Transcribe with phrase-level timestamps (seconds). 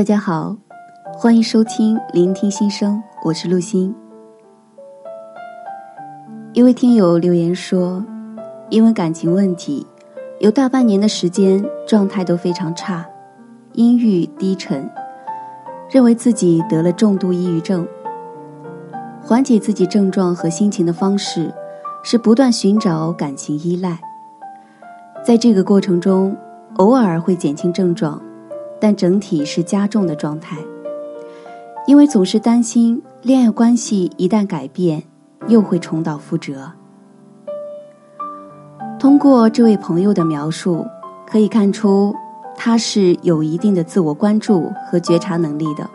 [0.00, 0.56] 大家好，
[1.12, 3.94] 欢迎收听《聆听心声》，我是陆欣。
[6.54, 8.02] 一位听友留言说，
[8.70, 9.86] 因为感情问题，
[10.38, 13.06] 有大半年的时间状态都非常差，
[13.74, 14.90] 阴郁低沉，
[15.90, 17.86] 认为自己得了重度抑郁症。
[19.20, 21.52] 缓解自己症状和心情的方式
[22.02, 24.00] 是不断寻找感情依赖，
[25.22, 26.34] 在这个过程中，
[26.76, 28.18] 偶尔会减轻症状。
[28.80, 30.56] 但整体是加重的状态，
[31.86, 35.02] 因为总是担心恋爱关系一旦改变，
[35.48, 36.72] 又会重蹈覆辙。
[38.98, 40.86] 通过这位朋友的描述，
[41.26, 42.14] 可以看出
[42.56, 45.88] 他是有一定的自我关注和觉察能力的，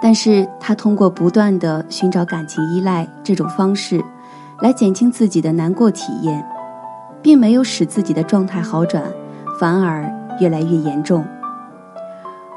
[0.00, 4.00] 但是他通过不断的寻找感情依赖这种方式，
[4.60, 6.44] 来减轻自己的难过体验，
[7.20, 9.02] 并没有使自己的状态好转，
[9.58, 10.08] 反而
[10.40, 11.24] 越来越严重。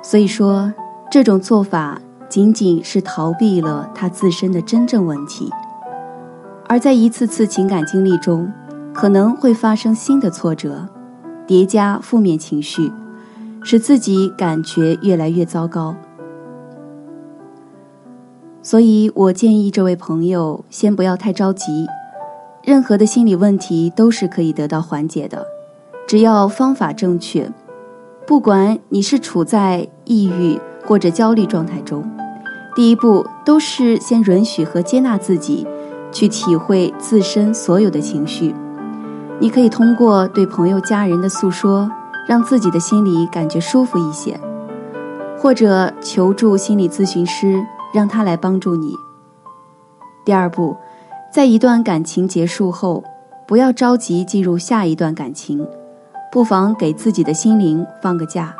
[0.01, 0.73] 所以说，
[1.11, 5.49] 这种做法仅仅是逃避了他自身的真正问题，
[6.67, 8.51] 而在一次次情感经历中，
[8.93, 10.87] 可能会发生新的挫折，
[11.45, 12.91] 叠加负面情绪，
[13.63, 15.95] 使自己感觉越来越糟糕。
[18.63, 21.87] 所以我建议这位朋友先不要太着急，
[22.63, 25.45] 任何的心理问题都是可以得到缓解的，
[26.07, 27.51] 只要方法正确。
[28.25, 32.09] 不管你是处在抑郁或者焦虑状态中，
[32.75, 35.67] 第一步都是先允许和接纳自己，
[36.11, 38.55] 去体会自身所有的情绪。
[39.39, 41.91] 你可以通过对朋友、家人的诉说，
[42.27, 44.39] 让自己的心里感觉舒服一些，
[45.37, 47.61] 或者求助心理咨询师，
[47.91, 48.95] 让他来帮助你。
[50.23, 50.77] 第二步，
[51.33, 53.03] 在一段感情结束后，
[53.47, 55.67] 不要着急进入下一段感情。
[56.31, 58.55] 不妨给自己的心灵放个假，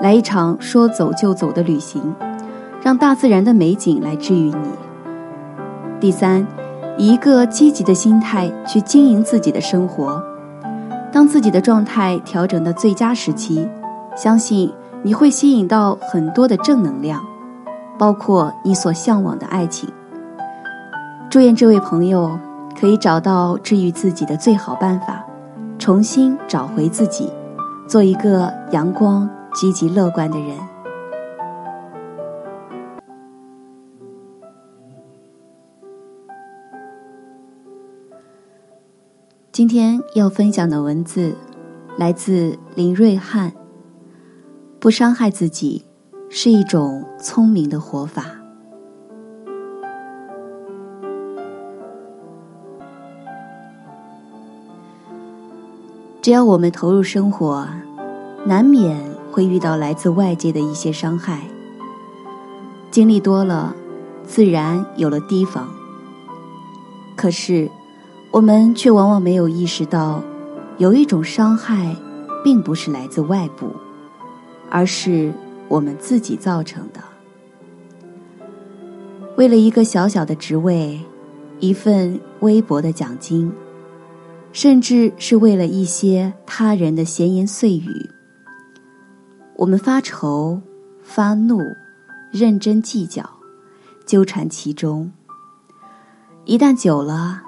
[0.00, 2.12] 来一场说走就走的旅行，
[2.82, 4.56] 让大自然的美景来治愈你。
[6.00, 6.44] 第三，
[6.98, 10.20] 以一个积极的心态去经营自己的生活，
[11.12, 13.68] 当自己的状态调整到最佳时期，
[14.16, 17.22] 相信你会吸引到很多的正能量，
[17.96, 19.88] 包括你所向往的爱情。
[21.30, 22.36] 祝愿这位朋友
[22.76, 25.24] 可以找到治愈自己的最好办法。
[25.78, 27.30] 重新找回自己，
[27.86, 30.56] 做一个阳光、积极、乐观的人。
[39.52, 41.34] 今天要分享的文字
[41.96, 43.52] 来自林瑞汉。
[44.78, 45.84] 不伤害自己
[46.28, 48.35] 是一种聪明的活法。
[56.26, 57.68] 只要我们投入生活，
[58.44, 59.00] 难免
[59.30, 61.42] 会遇到来自外界的一些伤害。
[62.90, 63.72] 经历多了，
[64.26, 65.68] 自然有了提防。
[67.14, 67.70] 可是，
[68.32, 70.20] 我们却往往没有意识到，
[70.78, 71.94] 有一种伤害，
[72.42, 73.68] 并不是来自外部，
[74.68, 75.32] 而是
[75.68, 76.98] 我们自己造成的。
[79.36, 81.00] 为了一个小小的职位，
[81.60, 83.52] 一份微薄的奖金。
[84.52, 88.08] 甚至是为了一些他人的闲言碎语，
[89.56, 90.60] 我们发愁、
[91.02, 91.60] 发怒、
[92.30, 93.28] 认真计较、
[94.06, 95.12] 纠缠其中。
[96.46, 97.42] 一旦久了，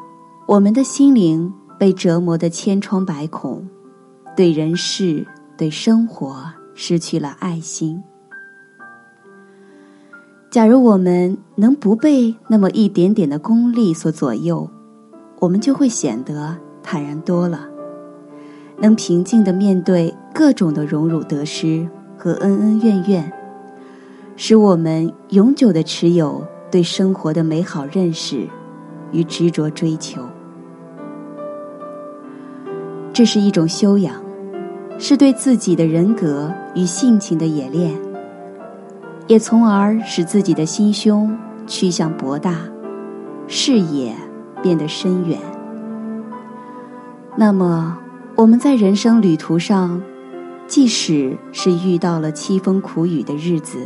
[0.46, 3.66] 我们的心灵被折磨得千疮百孔，
[4.36, 5.26] 对人世、
[5.56, 6.44] 对生活
[6.74, 8.02] 失去了爱心。
[10.50, 14.68] 假如我们能不被那么一点点的功利所左右，
[15.38, 16.58] 我们就会显得。
[16.82, 17.68] 坦然多了，
[18.78, 23.32] 能平静的面对各种的荣辱得失和恩恩怨怨，
[24.36, 28.46] 使我们永久的持有对生活的美好认识
[29.12, 30.22] 与执着追求。
[33.12, 34.14] 这是一种修养，
[34.98, 37.92] 是对自己的人格与性情的演练，
[39.26, 41.36] 也从而使自己的心胸
[41.66, 42.60] 趋向博大，
[43.48, 44.14] 视野
[44.62, 45.38] 变得深远。
[47.40, 47.96] 那么，
[48.34, 50.02] 我们在人生旅途上，
[50.66, 53.78] 即使是遇到了凄风苦雨的日子，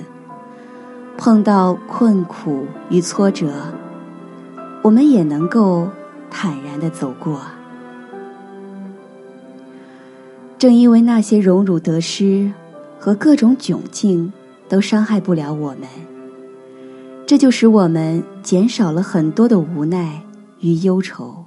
[1.18, 3.52] 碰到困苦与挫折，
[4.80, 5.86] 我们也能够
[6.30, 7.42] 坦然的走过。
[10.58, 12.50] 正因为那些荣辱得失
[12.98, 14.32] 和各种窘境
[14.66, 15.80] 都伤害不了我们，
[17.26, 20.22] 这就使我们减少了很多的无奈
[20.60, 21.41] 与忧愁。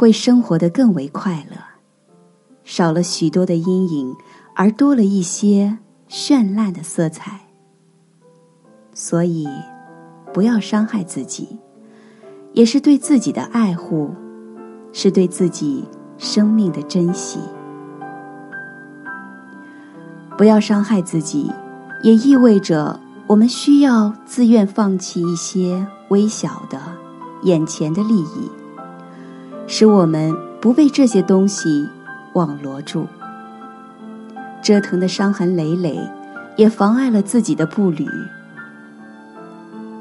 [0.00, 1.58] 会生活的更为快乐，
[2.64, 4.16] 少了许多的阴影，
[4.56, 5.76] 而多了一些
[6.08, 7.38] 绚烂的色彩。
[8.94, 9.46] 所以，
[10.32, 11.58] 不要伤害自己，
[12.54, 14.14] 也是对自己的爱护，
[14.90, 15.84] 是对自己
[16.16, 17.38] 生命的珍惜。
[20.38, 21.52] 不要伤害自己，
[22.02, 26.80] 也意味着我们需要自愿放弃一些微小的、
[27.42, 28.50] 眼前的利益，
[29.72, 31.88] 使我们不被这些东西
[32.32, 33.06] 网罗住，
[34.60, 35.96] 折腾的伤痕累累，
[36.56, 38.04] 也妨碍了自己的步履。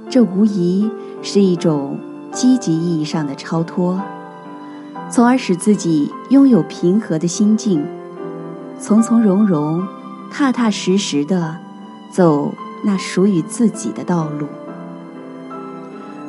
[0.10, 0.90] 这无疑
[1.22, 2.00] 是一种
[2.32, 4.02] 积极意义上的超脱，
[5.08, 7.86] 从而使自己拥有平和的心境，
[8.80, 9.88] 从从容容。
[10.32, 11.58] 踏踏实实的
[12.12, 14.48] 走那属于自己的道路，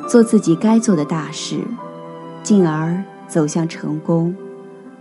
[0.07, 1.59] 做自己该做的大事，
[2.41, 4.35] 进而走向成功，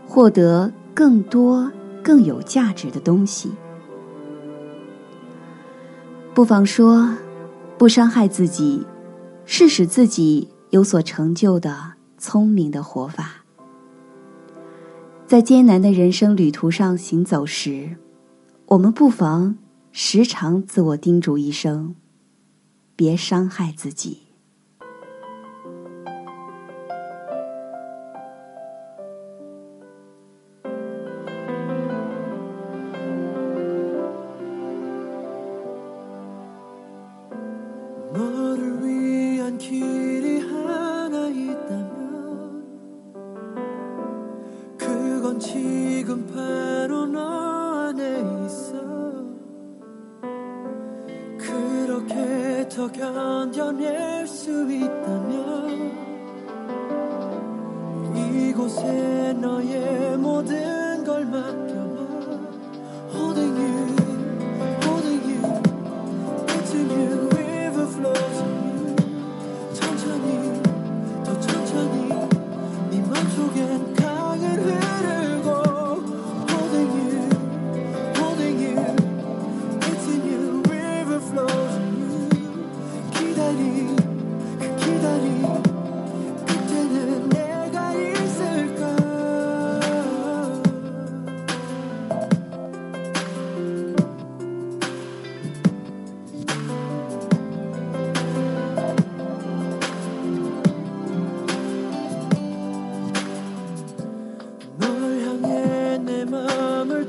[0.06, 1.69] 获得更多
[2.00, 3.50] 更有价值的东西。
[6.32, 7.12] 不妨说，
[7.77, 8.87] 不伤害自己，
[9.44, 13.44] 是使自己有所成就的聪明的活法。
[15.26, 17.97] 在艰难的人生旅途上行走时。
[18.67, 19.59] 我们不妨
[19.91, 21.97] 时常自我叮嘱一声：
[22.94, 24.30] 别伤害自己。
[52.81, 55.93] 더 견뎌낼 수 있다면
[58.17, 62.00] 이곳에 너의 모든 걸 맡겨봐
[63.12, 63.97] Holding you,
[64.82, 65.44] holding you,
[66.49, 67.10] into you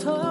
[0.03, 0.31] time.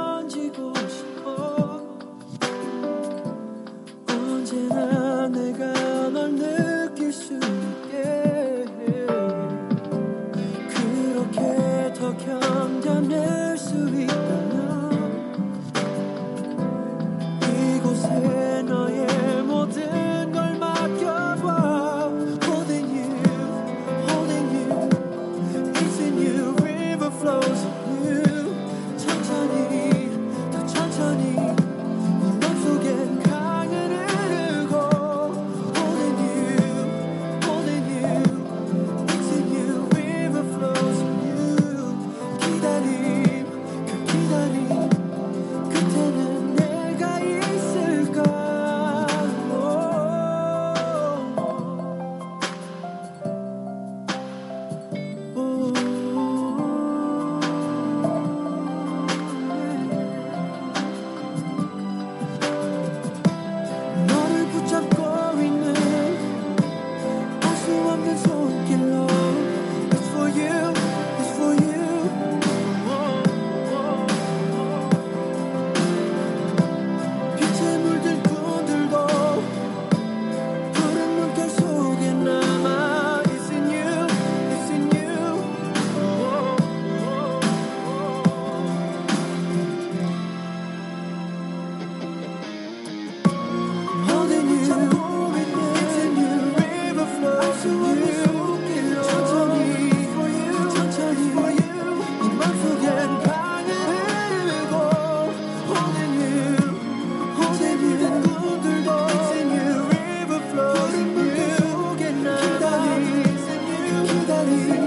[114.43, 114.81] Oh.